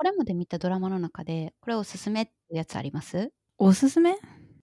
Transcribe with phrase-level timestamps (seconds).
[0.00, 3.30] これまで見たドラマの中でこれおすすめってやつあります？
[3.58, 4.16] おすすめ？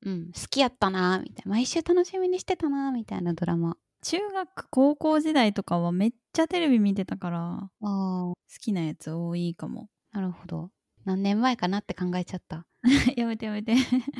[0.03, 0.31] うん。
[0.33, 1.51] 好きやったなみたいな。
[1.51, 3.77] 毎週楽しみにしてたなみたいなドラマ。
[4.01, 9.89] 中学高校時代とかはめっちゃテレビ見てたから好きなやつ多いかも。
[10.11, 10.71] なるほど。
[11.05, 12.65] 何年前かなって考えちゃった。
[13.15, 13.75] やめてやめて。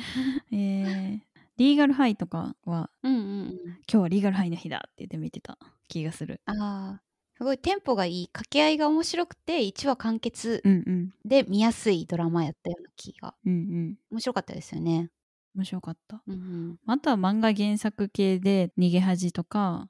[0.52, 1.20] えー、
[1.56, 3.56] リーガルハイとかはうんうんうん。
[3.58, 5.58] 今日はリーガルハイの日だって言って見てた
[5.88, 6.40] 気がする。
[6.46, 7.07] あー
[7.38, 11.10] すごいテンポがいい掛け合いが面白くて1話完結うんうん。
[11.24, 13.34] で見やすいドラマやったような気が。
[13.46, 13.94] うんうん。
[14.10, 15.10] 面白かったですよね。
[15.54, 16.20] 面白かった。
[16.26, 16.76] うんうん。
[16.86, 19.86] あとは漫画原作系で逃げ恥とか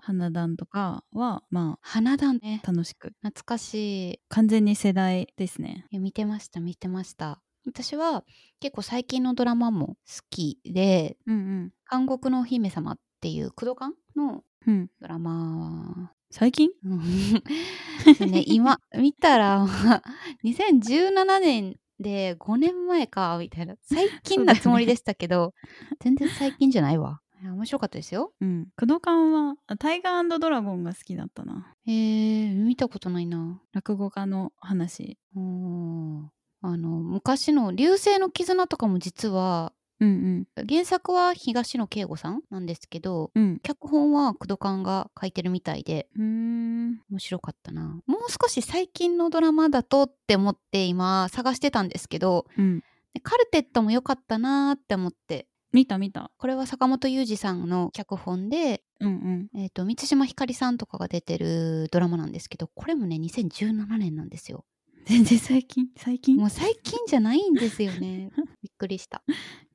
[0.00, 2.62] 花壇とかはま花壇ね。
[2.64, 3.12] あ楽しく。
[3.22, 4.20] 懐かしい。
[4.30, 5.84] 完全に世代ですね。
[5.92, 7.42] 見てました見てました。
[7.66, 8.24] 私は
[8.60, 14.90] 結構最近のドラマも好きでうん「監獄のお姫様」っていう工藤館のうんうん。
[15.00, 16.70] ドラマ最近？
[18.20, 19.66] ね今見たら
[20.44, 23.76] 2017年で5年前かみたいな。
[23.82, 25.54] 最近なつもりでしたけど、
[26.00, 27.20] 全然最近じゃないわ。
[27.42, 28.32] 面白かったですよ。
[28.40, 28.68] うん。
[28.76, 31.74] 工藤館はあタイガードラゴンが好きだったな。
[31.86, 33.60] えー、見たことないな。
[33.72, 35.18] 落語家の話。
[35.34, 36.30] うん
[36.62, 43.42] あの昔の「流星の絆」とかも実はうん原作は東野圭吾さんなんですけどうん。
[43.42, 46.08] うん脚本は工藤館が書いてるみたいで。
[46.16, 47.00] うーん。
[47.10, 48.00] 面白かったな。
[48.06, 52.80] もう少し最近のドラマだとって思って今探してたんですけどうん。
[53.14, 55.46] でカルテットも良かったなーって思って。
[55.72, 56.30] 見た見た。
[56.38, 59.60] これは坂本雄二さんの脚本で、うんうん。
[59.60, 64.64] えー、と満島ひかりさんとかが出てるドラマなんですけどこれもね2017年なんですよ
[65.06, 66.36] 全然最近最近？
[66.36, 68.30] もう最近じゃないんですよね。
[68.62, 69.22] びっくりした。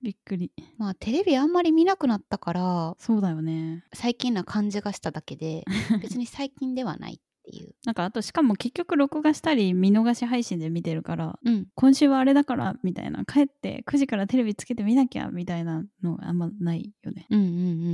[0.02, 0.52] びっくり。
[0.78, 3.86] まあテレビあんまり見なくなったからそうだよね。
[3.94, 5.64] 最近な感じがしただけで
[6.02, 7.74] 別に最近ではないっていう。
[7.86, 11.68] なんかあとしかも結局録画したり見逃し配信で見てるからうん。
[11.76, 13.24] 今週はあれだからみたいな。
[13.24, 17.26] 帰って9時からテレビつけて見なきゃみたいなのあんまないよね。
[17.30, 17.52] うんうんう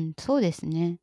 [0.07, 0.13] ん。
[0.17, 0.99] そうですね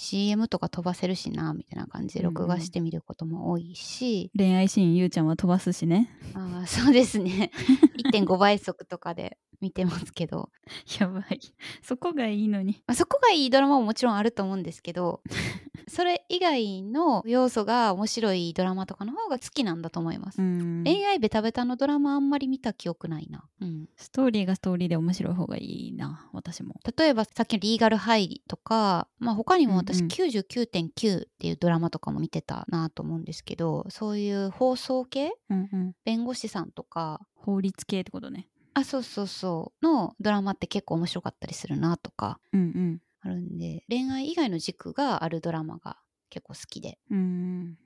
[0.00, 6.08] CM とか飛ばせるしなみたいな感じで録画してみることも多いし、恋愛シーンゆうちゃんは飛ばすしね。
[6.34, 7.50] ああそうですね。
[8.14, 10.50] 1.5倍速とかで見てますけど、
[11.00, 11.40] やばい。
[11.82, 12.82] そこがいいのに。
[12.86, 15.22] まあ、そこがいいドラマももちろんあると思うんですけど
[15.88, 20.84] それ以外の要素が面白いドラマとかの方が好きなんだと思います、うん。
[20.84, 26.76] 恋愛ベタベタのドラマあんまり見た記憶ないな、うん、ストーリーがストーリーで面白い方がいいな私も。
[26.96, 30.08] 例えばさっきの「リーガルハイ」とか、まあ、他にも私うんうん。
[30.08, 35.32] 99.9っていうドラマとかも見てたなと思うんですけどそういう放送系？
[35.50, 35.92] うんうん。
[36.04, 37.20] 弁護士さんとか。
[37.48, 38.46] 法律系ってことね
[38.78, 39.84] あそうそうそう。
[39.84, 45.98] のドラマって結構面白かったりするなとかうんあるんで恋愛以外の軸があるドラマが
[46.30, 46.98] 結構好きで。
[47.10, 47.74] うんうん。
[47.74, 47.78] だ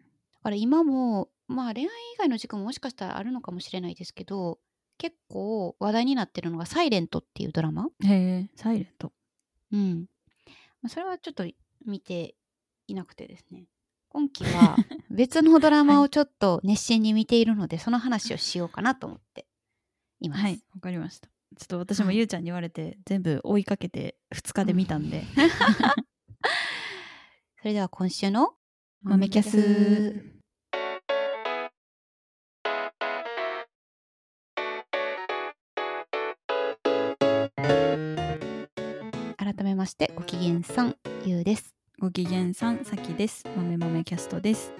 [0.43, 4.59] から今もまあ恋愛以外の軸ももしかしたらあるのかもしれないですけど
[4.99, 7.89] 結構話題になってるのが「サイレントっていうドラマ。
[8.05, 9.13] へえサイレント。
[9.73, 10.07] うん。
[10.83, 11.45] まあそれはちょっと
[11.85, 12.35] 見て
[12.87, 13.67] いなくてですね。
[14.09, 14.77] 今期は
[15.11, 19.47] 別のドラマをちょっと熱心に見ているので、その話をしようかなと思って
[20.23, 20.43] います。
[20.43, 21.29] はいわかりました。
[21.59, 22.17] ちょっと私もはい。
[22.17, 25.25] ゆうちゃんに言われて全部追いかけて2日で見たんで、
[27.61, 28.55] それでは今週の
[29.03, 30.43] 豆キャス。
[39.37, 41.75] 改めましてご機嫌さんゆうです。
[41.99, 43.45] ご機嫌さんさきです。
[43.55, 44.73] 豆豆キャストです、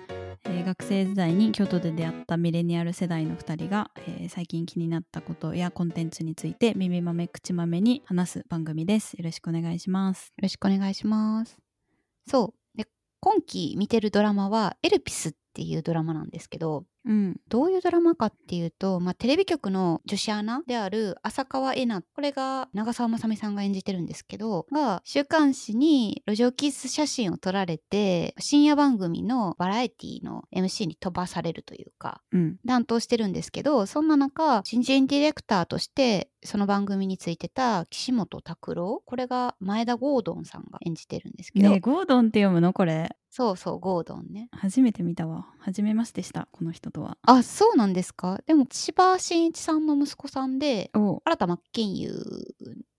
[0.45, 11.59] えー学生時代に京都で出会ったミレニアル世代の2人が、えー最近気になったことやコンテンツについて耳豆口豆に話す番組ですよろしくお願いしますよろしくお願いします。
[12.27, 12.79] そう。
[12.79, 12.87] で
[13.21, 17.41] 今期見てるドラマはエルピスっていうドラマなんですけど、うん。
[17.49, 32.57] どういうドラマかっていうと、まあ、テレビ局の女子アナである浅川恵那これが長澤まさみさんが演じてるんですけどが週刊誌に路上キス写真を撮られて深夜番組のバラエティの MC に飛ばされるというかうん。
[32.67, 44.51] 担当してるんですけどそんな中新人ディレクターとしてその番組についてた岸本拓郎これが前田ゴードンさんが演じてるんですけど、ねえゴードンって読むのこれそうそうゴードンね。
[44.53, 45.49] 初めて見たわ。
[45.59, 47.17] 初めましてしたこの人とは。
[47.23, 48.43] あそうなんですか？
[48.47, 51.23] でも千葉真一さんの息子さんでお。
[51.25, 52.13] 新田真剣佑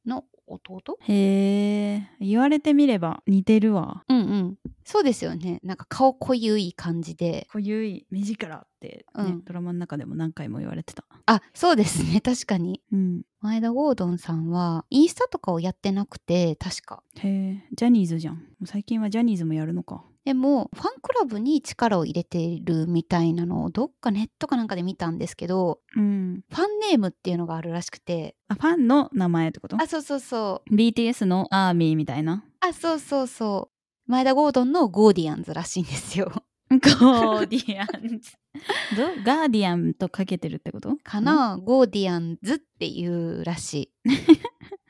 [0.07, 0.97] の弟？
[1.01, 4.03] へえ言われてみれば似てるわ。
[4.09, 4.57] うんうん。
[4.83, 5.59] そうですよね。
[5.62, 7.45] なんか顔濃ゆい感じで。
[7.53, 9.44] 濃ゆい目力って、ねうん。
[9.44, 11.06] ドラマの中でも何回も言われてた。
[11.27, 12.21] あそうですね。
[12.21, 12.81] 確かに。
[12.91, 13.21] うん。
[13.39, 17.03] 前田ゴードンさんはインスタとかをやってなくて確か。
[17.19, 18.44] へえジャニーズじゃん。
[18.65, 26.42] 最近はジャニーズもやるのかでもファンクラブに力を入れてるみたいなのをどっかネットかなんかで見たんですけどうん。
[26.50, 28.36] ファンネームっていうのがあるらしくて。
[28.48, 29.75] あファンの名前ってこと？
[29.81, 30.74] あそうそうそう。
[30.75, 32.46] BTS のアーミーみたいな？
[32.62, 33.70] あそうそうそ
[34.08, 34.12] う。
[34.12, 36.31] 前田ゴードンのゴーディアンズらしいんですよ。
[36.70, 38.31] ゴーディアンズ。
[38.96, 40.96] どガーディアンとかけてるってこと？
[41.04, 43.94] かな、ゴーディアンズっていうらしい、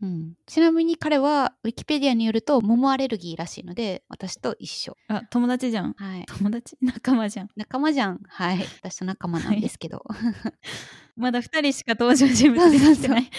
[0.00, 4.96] うん、ちなみに彼はウィキペディアによると桃アレルギーらしいので私と一緒。
[5.08, 5.94] あ友達じゃん。
[5.94, 6.24] はい。
[6.26, 6.76] 友達？
[6.82, 7.48] 仲間じゃん。
[7.56, 8.20] 仲間じゃん。
[8.28, 8.58] はい。
[8.80, 10.04] 私と仲間なんですけど、
[11.16, 13.30] まだ2人しか登場人物出てきてない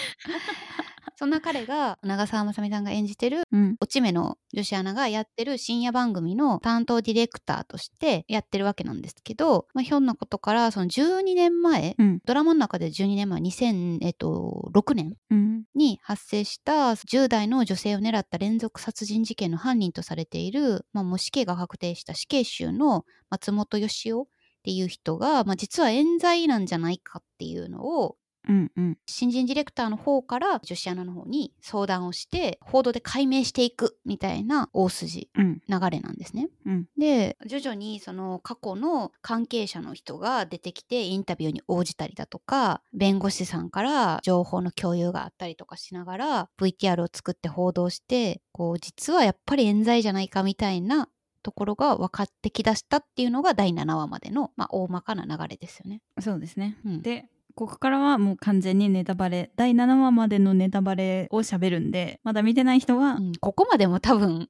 [1.20, 3.76] そんな彼が長澤まさみさんが演じてるうん。
[3.78, 12.20] 落ち目の女子アナがやってる深夜番組の担当ディレクターとしてやってるわけなんですけど、まあ、ひょんなことからその12年前、うん。
[12.24, 15.64] ドラマの中で12年前2006年うん。
[15.74, 28.16] に発生した10代の女性を狙った連続殺人事件の犯人とされている、まあ、もう死刑が確定した死刑囚の松本義雄っていう人が、まあ、実は冤罪なんじゃないかっていうのを
[28.48, 28.98] うんうん。
[29.06, 35.60] 新人ディレクターの方から女子アナの方に相談をして報道で解明していくみたいな大筋うん。
[35.68, 36.48] 流れなんですね。
[36.66, 36.86] うん。
[36.98, 51.08] で徐々にその過去の関係者の人が出てきてインタビューに応じたりだとか弁護士さんから情報の共有があったりとかしながら VTR を作って報道してこう実はやっぱり冤罪じゃないかみたいな
[51.42, 56.02] ところが分かってきだしたっていうのが第7話までの、まあ、大まかな流れですよね。
[56.20, 57.02] そうですね、うん。
[57.02, 57.26] で
[57.60, 64.48] ここからはもう完全にネタバレ第7話までのネタバレを喋るんでまだ見てない人は、いうん、ここまでも多分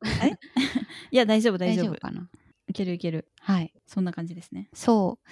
[1.10, 2.28] や大丈夫大大丈夫丈夫かな。
[2.68, 5.28] いけるいけるはいそんな感じですねそう。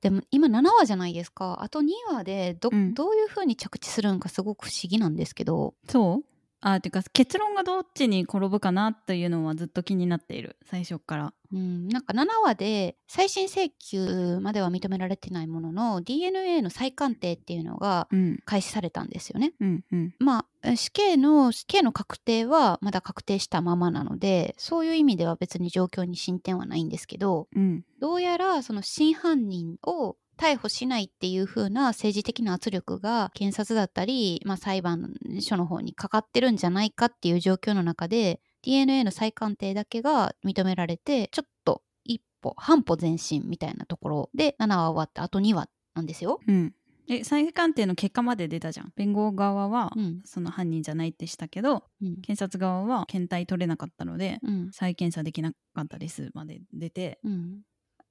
[0.00, 1.58] でも今7話じゃないですか。
[1.60, 5.74] あと2話でど,、うんどういう風に着地するんかすごく不思議なんですけど。
[5.90, 6.29] そう？
[6.60, 10.56] あていうか結論がどっちに転ぶかなというのはずっと気になっている。
[10.64, 11.32] 最初から。
[11.52, 18.40] うん、なんか7話で再審請求までは認められてないものの DNA の再鑑定っていうのがうん。
[18.44, 19.52] 開始されたんですよね。
[19.60, 20.14] うんうん。
[20.18, 27.84] まあ死刑の死刑の確定はまだ確定したままなのでそういう意味では別に状況に進展はないんですけどうん。
[28.00, 46.40] どうやらその真犯人を逮捕しないっていう風な政治的な圧力が検察だったり、まあ、裁判所の方にかかってるんじゃないかっていう状況の中で DNA の再鑑定だけが認められてちょっと一歩半歩前進みたいなところで7話終わってあと2話なんですよ。
[46.46, 46.72] うん。
[47.08, 48.92] え再鑑定の結果まで出たじゃん。
[48.94, 50.22] 弁護側はうん。
[50.24, 52.16] その犯人じゃないってしたけど、うん。
[52.22, 54.70] 検察側は検体取れなかったのでうん。
[54.72, 57.18] 再検査できなかったですまで出て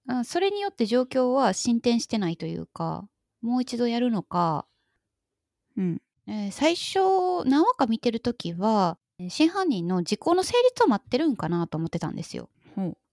[0.10, 3.08] うんあそれによって状況は進展してないというか
[3.42, 4.66] もう一度やるのか
[5.78, 7.00] うんえー最初
[7.48, 12.50] 何話か見てる時はえー真犯人の時効の成立を待ってるんかなと思ってたんですよ。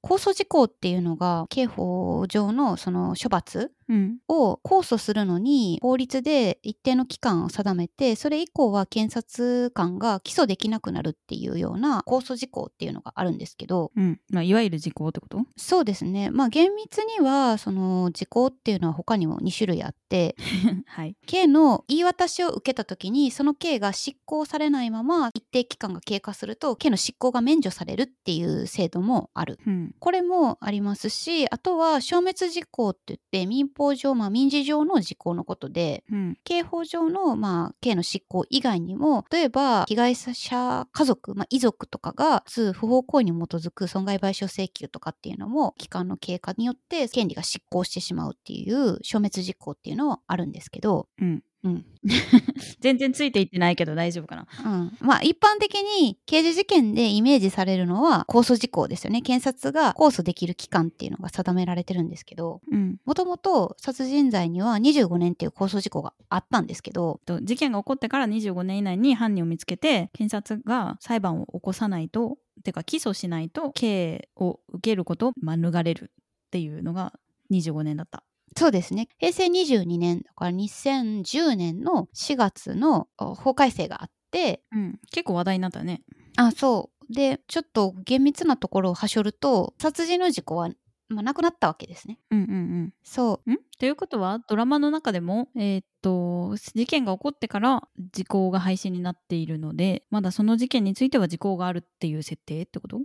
[0.07, 4.19] 控訴事項っていうのが刑法上のその処罰うん。
[4.29, 13.93] を控訴するのに法律で一定の期間を定めてそれ以降は検察官が起訴できなくなるっていうような控訴事項っていうのがあるんですけど。
[13.97, 14.21] うん。
[14.31, 15.39] まあ、いわゆる時効ってこと？
[15.57, 16.31] そうですね。
[16.31, 20.35] まあ厳密にはその時効っていうのは他にも2種類あって。
[20.87, 21.17] はい。
[21.27, 29.61] 刑の言い渡しを受けた時にその刑が執行されないまま一定期間が経過すると刑の執行が免除されるっていう制度もある。
[29.65, 36.39] うんこれもありますしあとは消滅時効って言って民法上、まあ、民事上の時効のことでうん。
[36.45, 51.85] 刑法上の、まあ、刑の執行以外にも例えば被害者家族、まあ、遺族とかが不法行為に基づく損害賠償請求とかっていうのも期間の経過によって権利が執行してしまうっていう消滅時効っていうのはあるんですけど、うんうん。
[52.81, 54.47] 全然ついていってないけど大丈夫かな。
[54.65, 59.23] うん、まあ一般的に刑事事件でイメージされるのは控訴事項ですよね。
[59.23, 63.01] 検察が控訴できる期間っていうのが定められてるんですけどうん。
[63.05, 67.21] もともと殺人罪には25年っていう控訴事項があったんですけど。
[67.27, 76.11] と事件が起こってから25年以内に犯人を見つけて検察が裁判を起こさないとてか起訴しないと刑を受けることを免れる
[76.47, 77.13] っていうのが
[77.51, 78.25] 25年だった
[78.57, 79.09] そうですね。
[79.19, 84.63] 平成22年だから2010年の4月のあ法改正があって。
[84.73, 84.99] うん。
[85.13, 86.03] 結構話題になったね。
[86.37, 87.13] あそう。
[87.13, 90.71] でちょっと厳密なところをはしょると殺人の事故は、
[91.09, 92.19] まあ、なくなったわけですね。
[92.31, 93.51] うんうんそう。
[93.51, 93.55] うん？
[93.55, 103.01] んということはドラマの中でもえーっと事件が起こってから時効が廃止になっているのでまだその事件については時効があるっていう設定ってこと？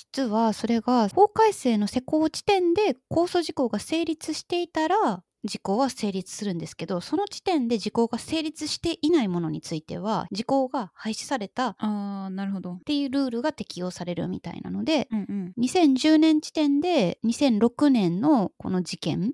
[0.00, 12.78] 実はそれが法改正の施行時点で控訴事項が成立していたら時効は成立するんですけどその時点で時効が成立していないものについては時効が廃止されたっああなるほど。
[12.84, 15.62] ていうルールが適用されるみたいなのでうんうん。
[15.62, 19.32] 2010年時点で2006年のこの事件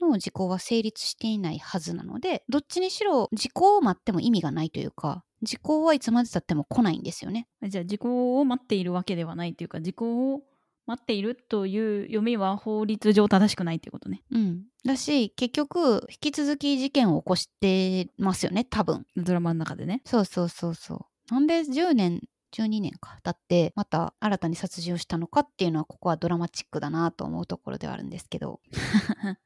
[0.00, 7.46] の時効は成立していないはずなのでどっちにしろ時効を待っても意味がないというか時効はいつまでたっても来ないんですよね。
[7.62, 10.42] じゃあ時効を待っているわけではないというか時効を
[10.86, 19.06] 待っているという読みは法律上正しくないっていうことねうん、だし結局引き続き事件を起こしてますよね多分。
[19.16, 21.34] ドラマの中でねそうそうそうそう。
[21.34, 22.22] なんで10年
[22.54, 28.60] 12年か経ってまた新たに殺人をしたのかっていうのはここはドラマチックだなと思うところではあるんですけど、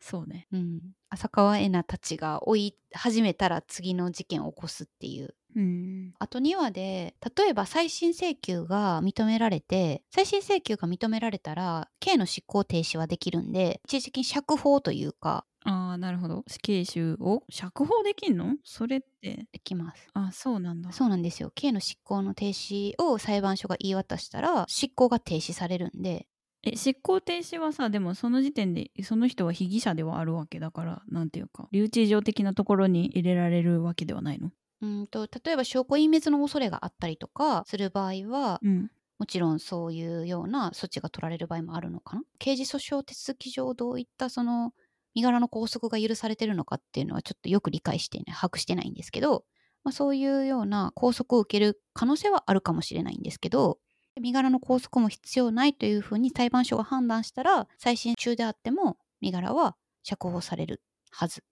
[0.00, 0.46] そうね。
[0.52, 5.34] うん、浅川恵那たちが追い始めたら次の事件を起こすっていう。
[5.56, 16.44] うんあと2話で例えば再審請求が認められて再審請求が認められたら刑の執行停止はできるんで一時的に釈放というかああなるほど。
[16.46, 18.54] 死刑囚を釈放できんの？
[18.62, 19.46] それって。
[19.52, 20.06] できます。
[20.14, 20.92] あそうなんだ。
[20.92, 21.50] そうなんですよ。
[21.54, 26.28] 刑の執行の停止を裁判所が言い渡したら執行が停止されるんで。
[26.62, 31.68] え執行停止はさでもその時点でその人は被疑者ではあるわけだからなんていうか。
[31.72, 34.50] 留置場的なところに入れられるわけではないの？
[34.82, 38.90] うんと例えば証拠隠滅の恐れがあったりとかする場合はうん。
[39.18, 42.22] もちろんそういうような措置が取られる場合もあるのかな？
[42.38, 44.72] 刑事訴訟手続き上どういったその
[45.16, 49.44] 身柄の拘束が許されてるのかっていうのはちょっとよく理解していない把握してないんですけど、
[49.82, 53.78] まあ、そういうような拘束を受ける可能性はあるかもしれないんですけど
[54.20, 61.42] 身柄の拘束も必要ないというふうに裁判所が判断したら再審中であっても身柄は釈放されるはず。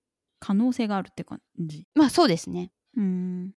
[0.40, 1.86] 可能性があるって感じ？
[1.94, 2.70] まあそうですね。
[2.98, 3.52] うん。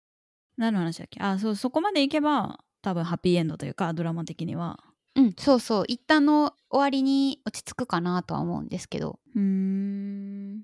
[0.57, 1.21] 何の話だっけ？
[1.21, 4.79] あそうそこまでいけば多分ハッピーエンドというかドラマ的には
[5.17, 5.35] うん。
[5.39, 5.85] そうそう。
[5.89, 9.19] 一旦の終わりに落ち着くかなとは思うんですけど。
[9.35, 10.63] うーん。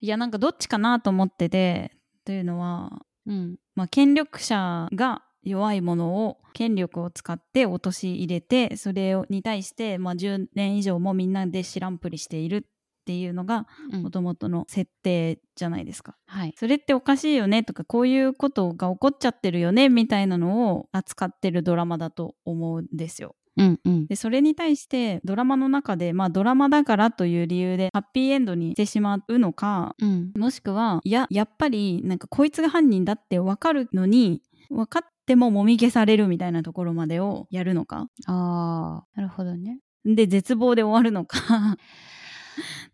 [0.00, 1.92] いやなんかどっちかなと思ってて
[2.24, 3.56] というのは、うん。
[3.74, 12.62] まあ、権力者が弱いものを権力を使って陥れれてそれに対して、まあ、10年以上もみんなで知らんぷりしているっ
[13.06, 14.02] ていうのがうん。
[14.02, 16.16] もともとの設定じゃないですか。
[16.26, 16.54] はい。
[16.56, 23.34] それっておかしいよねとかこういうことが起こっちゃってるよねみたいなのを扱ってるドラマだと思うんですよ。
[23.60, 24.06] うんうん。
[24.06, 30.32] でそれに対してドラマの中でまあドラマだからという理由でハッピーエンドにしてしまうのかうん。
[30.36, 38.08] もしくはいややっぱりなんかこいつが犯人だって分かるのに分かってももみ消されるみたいなところまでをやるのか？
[38.26, 39.78] ああなるほどね。
[40.04, 41.76] で絶望で終わるのか？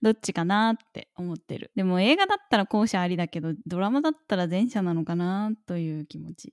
[0.03, 1.71] どっちかなって思ってる。
[1.75, 6.53] でも映画だったら後者ありだけどドラマだったら前者なのかなという気持ち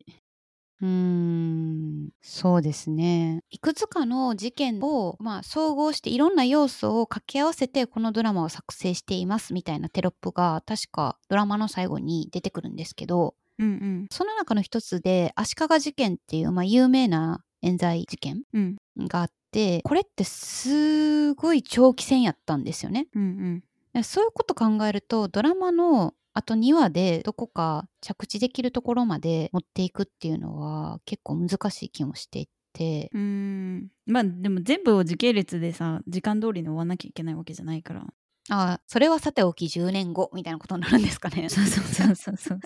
[0.83, 2.09] うーん。
[2.21, 3.41] そうですね。
[3.49, 18.75] いくつかの事件を、まあ、総合していろんな要素を掛け合わせてこのドラマを作成していますみたいなテロップが確かドラマの最後に出てくるんですけどうんその中の一つで足利事件っていう、まあ、有名な冤罪事件うん。
[18.97, 23.07] うんがあってこれってすごい長期戦やったんですよね。
[23.15, 23.63] うん
[23.93, 24.03] うん。
[24.03, 33.09] そういうこと考えるとドラマのあと2話でどこか着地できるところまで持っていくっていうのは結構難しい気もしていて。
[33.13, 33.87] うーん。
[34.07, 38.01] まあでも全部を時系列でさ時間通りに終わんなきゃいけないわけじゃないから。
[38.49, 41.47] ああそれはさておき10年後みたいなことになるんですかね。
[41.49, 42.59] そうそうそうそうそう。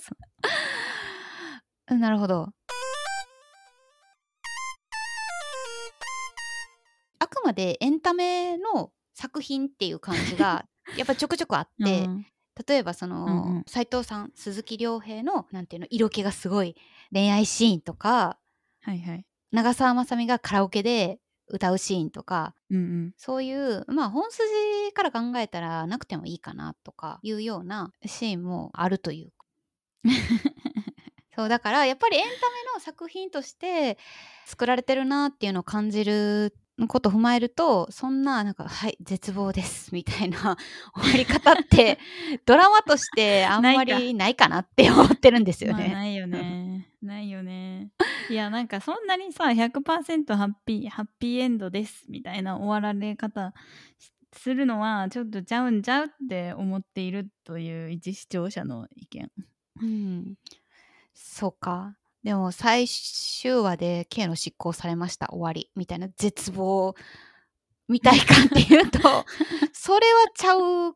[1.91, 2.53] う んなるほど。
[7.19, 12.25] あくまでエンタメの作品っていう感じがやっぱちょくちょくあって、 うん
[12.67, 13.63] 例えばそのうんうん。
[13.67, 16.75] 斎、藤さん鈴木亮平のなんていうの色気がすごい
[17.13, 18.37] 恋愛シーンとか
[18.81, 19.25] はいはい。
[19.51, 23.13] 長澤まさみがカラオケで歌うシーンとかうんうん。
[23.17, 24.43] そういうまあ本筋
[24.93, 29.31] から考えたらなくてもいいかなとかいうようなシーンもあるという。
[29.31, 29.45] か
[31.35, 32.35] そうだからやっぱりエンタメ
[32.73, 33.97] の作品として
[34.45, 36.55] 作られてるなっていうのを感じる
[36.87, 40.37] ことを踏まえるとそんななんか「はい絶望です」みたいな
[40.93, 41.97] 終わり方って
[42.45, 45.89] ドラマとしてあんまりないかなって思ってるんですよまあ、ね。
[45.89, 46.89] ないよね。
[47.01, 47.91] ないよね。
[48.29, 53.53] いや、なんかそんなにさ、100%ハッピー、ハッピーエンドですみたいな終わられ方
[53.99, 59.31] しするのはちょっとちゃうんちゃうって思っているという一視聴者の意見。
[59.81, 60.35] うん、
[61.13, 61.97] そうか。
[62.27, 66.93] でも最終話で刑の執行されました終わりみたいな絶望
[67.87, 68.99] みたいかっていうと
[69.71, 70.93] それはちゃう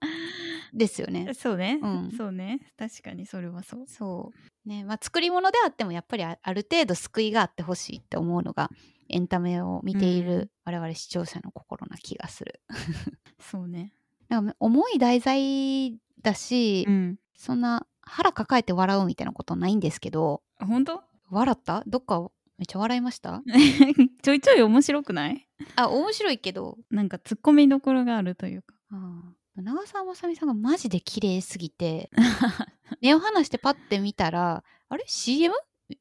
[0.73, 1.33] ですよね。
[1.33, 2.59] そうね、うんそうね。
[2.77, 3.87] 確かにそれはそう。
[3.87, 4.33] そ
[4.65, 8.69] うねまあ作り物であってもやっぱりあある程度救いがあってほしいって思うのが
[9.07, 12.59] エンタメを見ている我々視聴者の心な気がする。
[13.39, 13.93] そうね。
[14.27, 21.10] なんか重い題材だし、うんそんな腹抱えて笑うみたいなことないんですけど本当？
[21.31, 21.83] 笑った？
[21.87, 23.41] どっかめっちゃ笑いました？
[24.21, 25.47] ちょいちょい面白くない？
[25.75, 26.77] あ面白いけど。
[26.89, 28.75] なんかツッコミどころがあるというか。
[28.91, 29.61] あー。
[29.63, 32.09] 長澤まさみさんがマジで綺麗すぎて。
[33.01, 35.53] 目を離してパッて見たらあれ？CM?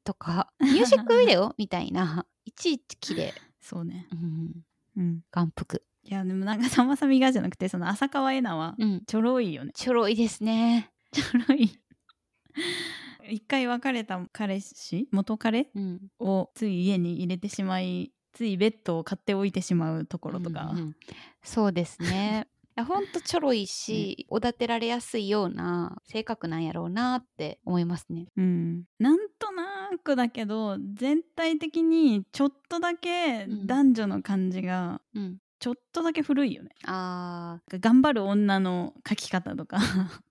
[0.03, 0.51] とか？
[0.59, 1.53] ミュージックビデオ？
[1.59, 2.25] みたいな。
[2.45, 4.07] いちいち綺麗、そうね。
[4.11, 4.65] うん、
[4.97, 5.21] うん。
[5.31, 5.83] 眼福。
[6.03, 9.03] いやでもなんかさまさみがじゃなくてその浅川恵那はうん。
[9.05, 9.71] ちょろいよね。
[9.75, 10.91] ちょろいですね。
[11.11, 11.69] ちょろい
[13.29, 15.07] 一回別れた彼氏？
[15.11, 15.69] 元彼？
[15.75, 15.99] うん。
[16.19, 20.95] をつい家に入れてしまいついベッドを買っておいてしまうところとか、うんうん
[21.43, 22.47] そうですね。
[22.77, 28.27] いやほんとちょろいし、おだてられやすいような性格なんやろうなって思いますね。
[28.37, 33.67] うん、なんとなくだけど全体的にちょっとだけうん。
[33.67, 36.71] 男女の感じがうんちょっとだけ古いよね。
[36.85, 39.77] あ頑張る女の描き方とか。
[39.77, 39.81] ー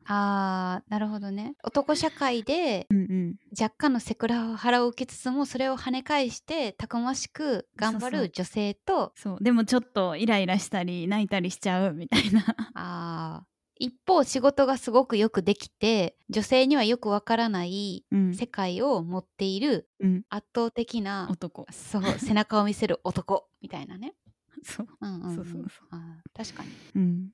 [0.06, 1.54] あーなるほどね。
[1.62, 9.38] 男社会でうん、うん、若干のセクラハラを受けつつもそれを跳ね返してたくましく頑張る女性とそう。
[9.40, 12.44] でもちょっとイライラしたり泣いたりしちゃうみたいな。
[12.74, 13.50] あー。
[13.82, 21.66] 一方仕事がすごくよくできて女性にはよくわからないうん、世界を持っているうん、圧倒的な男。
[21.72, 24.14] そう背中を見せる男みたいなね。
[24.64, 25.36] そう、うんうんうん。
[25.36, 25.88] そうそうそう。
[25.90, 26.70] あー確かに。
[26.96, 27.30] うん、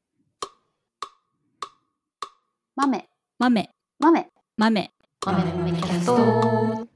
[2.77, 3.09] 豆。
[3.39, 3.71] 豆。
[3.99, 4.31] 豆。
[4.57, 4.91] 豆。
[5.25, 6.87] 豆豆キャスト。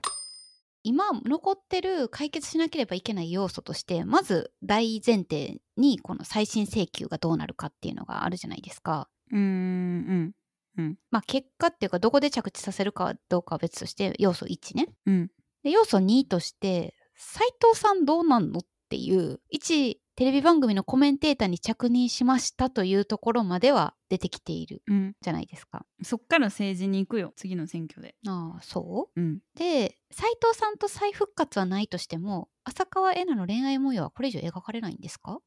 [0.83, 9.09] 今残ってる解決しなければいけない要素としてまず大前提にこの再審請求がどうなるかっていうのがあるじゃないですか。
[9.31, 10.35] うーん
[10.79, 10.99] うん。
[11.11, 14.89] まあ結果っていうかどこで着地させるかどうかは別として要素1ね。
[15.07, 15.31] うん。
[15.63, 25.15] で要素2として斉藤さんどうなんのっていう一テレビ番組のコメンテーターに着任しましたというところまでは出てきているうん。
[25.23, 25.87] じゃないですか。
[26.03, 27.33] そっから政治に行くよ。
[27.37, 28.17] 次の選挙で。
[28.27, 29.19] ああそう？
[29.19, 29.39] うん。
[29.57, 35.37] で斉藤さんと再復活はないとしても浅川恵那の恋愛模様はこれ以上描かれないんですか？
[35.37, 35.41] っ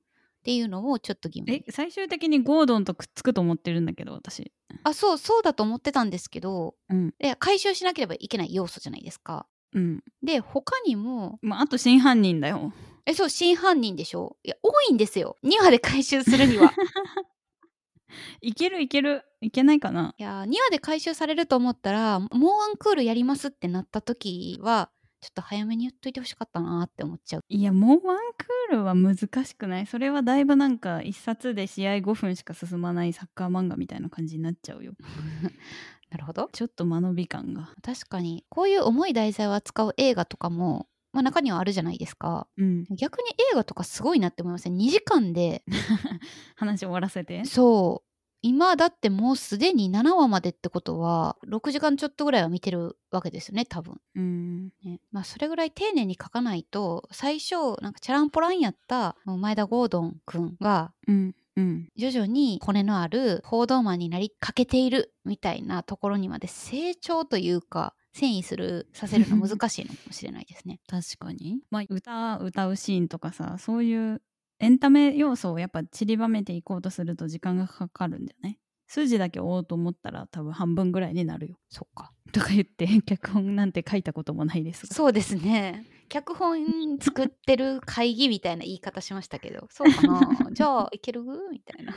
[0.43, 1.53] ていうのをちょっと疑問。
[1.53, 4.51] え最終的にゴードンとくっつくと思ってるんだけど私。
[4.83, 7.13] あそうそうだと思ってたんですけどうん。
[7.21, 9.45] いや回収しなければいけない要素じゃないですか。
[9.73, 10.03] うん。
[10.23, 12.73] で他にもまああと真犯人だよ
[13.05, 14.37] えそう真犯人でしょ？
[14.43, 15.37] いや多いんですよ。
[15.43, 16.71] 2話で回収するには。
[18.41, 19.23] いけるいける。
[19.41, 20.13] いけないかな。
[20.17, 24.89] いや2話で回収されると思ったらもうワンクールやりますってなった時は
[25.19, 27.41] ちょっと早めに言っといてほしかったなって思っちゃう。
[27.49, 29.87] いやもうワンクールは難しくない？
[29.87, 34.93] それはだいぶなんか一冊で試合5分しか進まないサッカー漫画みたいな感じになっちゃうよ。
[36.09, 36.49] なるほど。
[36.53, 37.73] ちょっと間延び感が。
[37.81, 42.47] 確かにこういう重い題材を扱う映画とかも、まあ、中にはあるじゃないですか。
[42.57, 42.85] うん。
[42.95, 45.63] 逆に映画とかすごいなって思いません、2時間で
[46.55, 47.45] 話終わらせて？
[47.45, 48.09] そう。
[48.45, 54.01] 今だってもうすでに7話までってことは6時間ちょっとぐらいは見てるわけですよね多分。
[54.15, 54.65] うん。
[54.83, 54.99] ね。
[55.13, 61.87] まあ、それぐらい丁寧に書かないと最初なんかチャランポランやった前田ゴードンくんがうんうん。
[61.95, 70.79] 徐々に骨のある報道マンになりかけているみたいなところにまで成長というか遷移するさせるの 難しいのかもしれないですね。
[70.87, 71.61] 確かに。
[71.69, 74.21] まあ歌歌うシーンとかさそういう
[74.59, 78.59] エンタメ要素をやっぱ散りばめていこうとすると時間がかかるんだよね。
[78.87, 81.57] 筋だけ追おうと思ったら多分半分ぐらいになるよ。
[81.69, 82.13] そっか。
[82.31, 84.93] とか言って 脚本なんて書いたこともないですが。
[84.93, 85.85] そうですね。
[86.09, 90.19] 脚本作ってる会議みたいな言い方しましたけどそうかな。
[90.53, 91.23] じゃあいける？
[91.51, 91.95] みたいな、い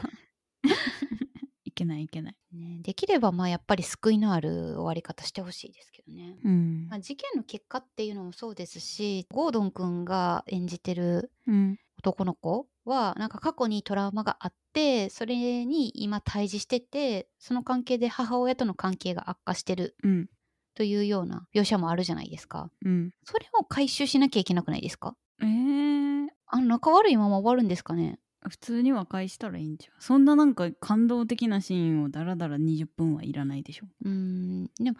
[1.76, 2.36] けないいけない。
[2.52, 6.38] ね、できればまあやっぱり救いのある終わり方してほしいですけどね。
[6.44, 6.88] うん。
[6.88, 11.78] まあ、事件の結果っていうのもそうですしゴードンくんが演じてるうん。
[11.98, 20.26] 男の子はなんか過去にトラウマがあってそれに今対峙しててその関係で母親との関係が悪化してるうん。
[20.74, 22.70] というような描写もあるじゃないですか。
[22.84, 23.10] うん。
[23.24, 25.16] それを回収しなきゃいけなくないですか？
[25.40, 28.18] えー、あの仲悪いまま終わるんですかね？
[28.48, 33.86] 普通に和解したらいいんじゃんそんななんか感動的なシーンをダラダラ20分はいらないでしょ？
[34.04, 34.64] うーん。
[34.80, 34.98] でも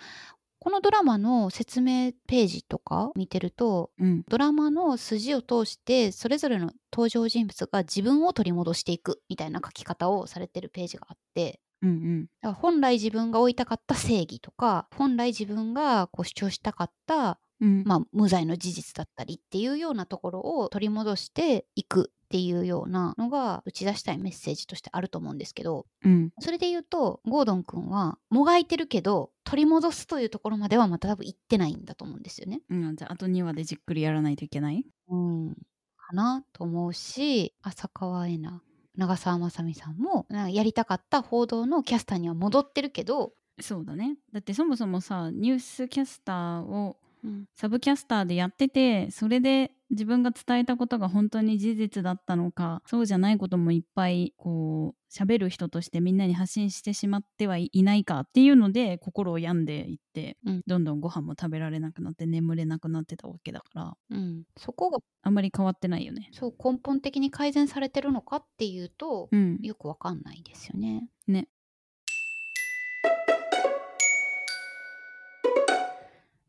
[0.58, 4.24] このドラマの説明ページとか見てるとうん。
[4.28, 12.22] ドラマの筋を通してそれぞれの登場人物が自分を取り戻していくみたいな書き方をされてるページがあってうんうん。
[12.40, 17.84] だから本来自分が追いたかった正義とか本来自分がこう主張したかった、うん。
[17.84, 26.30] まあ、無罪の事実だったりっていうようなところを取り戻していくっていうようなのが打ち出したいメッセージとしてあると思うんですけどうん。
[26.40, 32.62] それで言うとゴードン君はもがいてるけど取り戻すというところまではまた多分行ってないんだと思うんですよね。
[32.68, 34.84] うんじゃああと2話でじっくりやらないといけない？
[35.08, 35.54] うん、
[35.96, 38.60] かなと思うし浅川恵那
[38.96, 44.16] 長澤まさみさんもやりたかった報道のキャスターには戻ってるけど、そうだね。
[44.32, 66.28] だってそもそもさニュースキャスターをうんサブキャスターでやっててそれで自分が伝えたことが本当に事実だったのかそうじゃないこともいっぱいこう喋る人としてみんなに発信してしまってはいないかっていうので心を病んでいって、うんどんどんご飯も食べられなくなって眠れなくなってたわけだからうん、そこがあんまり変わってないよね。
[66.32, 71.08] そう根本的に改善されてるのかっていうと、うん、よくわかんないですよね。
[71.26, 71.48] ね。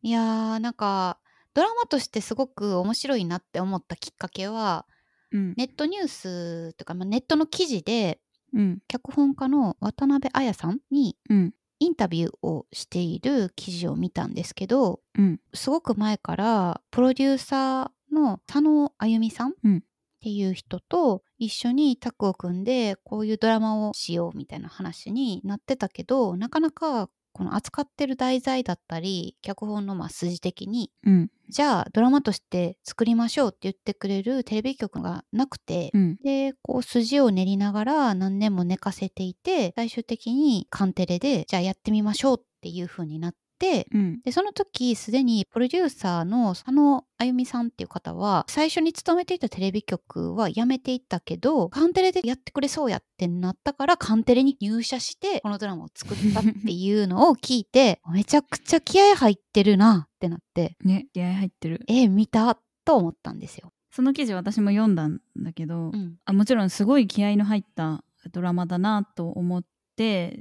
[0.07, 1.19] いやーなんか
[1.53, 4.85] ドラマとしてすごく面白いなって思ったきっかけは
[5.33, 5.53] うん。
[5.57, 8.21] ネットニュースとか、まあ、ネットの記事で
[8.53, 8.79] うん。
[8.87, 11.53] 脚本家の渡辺彩さんにうん。
[11.79, 15.41] インタビューをしている記事を見たんですけどうん。
[15.53, 19.83] すごく前からプロデューサーの佐野あゆみさんっうん。
[20.21, 31.29] ていう人と一緒にタッグを組んでこういうドラマをしようみたいな話になってたけどなかなかこの扱ってる題材だったり脚本のまあ筋的にうん。
[31.49, 36.17] じゃあドラマとして作りましょうって言ってくれるテレビ局がなくて、うん。
[36.23, 43.37] でこう筋を練りながら何年も寝かせていて最終的にカンテレでじゃあやってみましょうっていう風になって
[43.93, 44.21] うん。
[44.21, 60.75] でその時すでにプロデューサーの佐野あゆみさんっていう方は最初に勤めていたテレビ局は辞めていったけどカンテレでやってくれそうやってなったからカンテレに入社してこのドラマを作ったっていうのを聞いてめちゃくちゃ気合入ってるなってなって。
[60.83, 61.81] ね気合入ってる。
[61.87, 63.71] え見たと思ったんですよ。
[63.91, 66.17] その記事私も読んだんだけど、うん。
[66.25, 69.67] あもちろんすごい気合の入ったドラマだなと思って、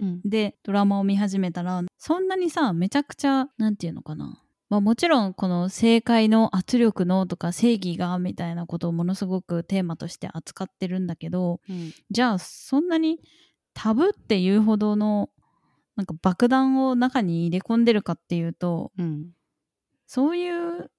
[0.00, 0.20] うん。
[0.24, 11.92] でドラマを見始めたらそんなにさめちゃくちゃなんていうのかな、まあ、もちろんこの政界の圧力のとか正義がみたいなことをものすごくテーマとして扱ってるんだけどうん。
[12.10, 13.20] じゃあそんなに
[13.74, 15.30] タブっていうほどの
[15.96, 19.30] なんか爆弾を中に入れ込んでるかっていうとうん。
[20.06, 20.90] そういう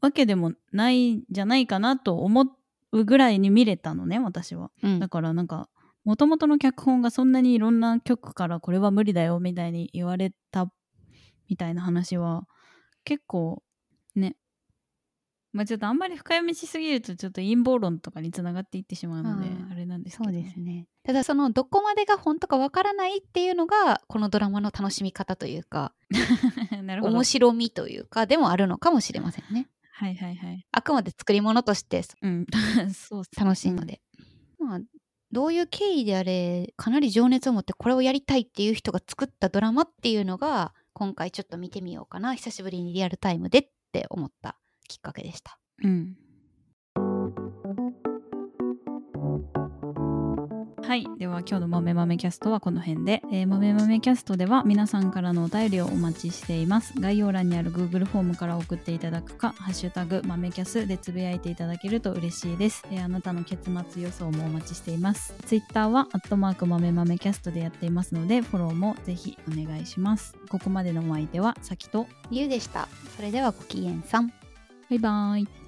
[0.00, 2.46] わけでもないんじゃないかなと思
[2.92, 4.70] うぐらいに見れたのね私は。
[4.82, 4.98] うん。
[5.00, 5.68] だからなんか
[6.06, 10.70] もともとの脚本がそんなにいろんな局からこれは無理だよみたいに言われた
[11.48, 12.44] みたいな話は
[13.04, 13.60] 結構
[14.14, 14.36] ね。
[15.52, 19.72] まあちょっとあんまり深読みしすぎるとちょっと陰謀論とかにつながっていってしまうのでうん。
[19.72, 20.86] あれなんですけど、そうですね。
[21.02, 25.92] ただそのどこまでが本当かわからないっていうのがこのドラマの楽しみ方というか
[26.84, 27.14] なるほど。
[27.14, 29.68] 面白みというかでもあるのかもしれませんね。
[29.90, 30.64] はいはいはい。
[30.70, 32.46] あくまで作り物としてうん。
[32.94, 34.00] そう楽しいので、
[34.60, 34.80] まあ
[35.32, 44.56] どういう経緯であれかなり情熱を持ってこれをやりたいっていう人が作ったドラマっていうのが今回ちょっと見てみようかな久しぶりにリアルタイムでって思った
[44.88, 45.58] きっかけでした。
[45.82, 46.16] うん
[50.86, 51.04] はい。
[51.18, 56.94] では今日の豆豆キャストはこの辺で、えー、豆豆キャストでは皆さんからのお便りをお待ちしています。
[57.00, 65.34] 概要欄にある Google フォームから送っていただくかハッシュタグ豆キャスでつぶやいていただけると嬉しいです、えーあなたの結末予想もお待ちしています。
[65.46, 70.36] Twitter はアットマーク豆豆キャストでやっていますのでフォローもぜひお願いします。
[70.48, 72.86] ここまでのお相手はさきとゆうでした。
[73.16, 74.28] それではごきげんさん。
[74.28, 74.34] バ
[74.90, 75.65] イバイ